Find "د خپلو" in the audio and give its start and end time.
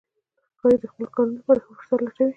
0.79-1.07